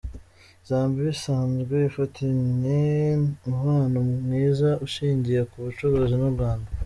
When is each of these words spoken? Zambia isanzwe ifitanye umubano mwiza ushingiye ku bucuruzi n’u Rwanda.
Zambia 0.69 1.05
isanzwe 1.15 1.75
ifitanye 1.89 2.81
umubano 3.47 3.97
mwiza 4.25 4.69
ushingiye 4.85 5.41
ku 5.49 5.55
bucuruzi 5.63 6.15
n’u 6.19 6.31
Rwanda. 6.35 6.69